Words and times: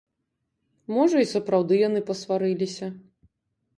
Можа, 0.95 1.21
і 1.25 1.29
сапраўды 1.33 1.73
яны 1.87 1.99
пасварыліся. 2.11 2.87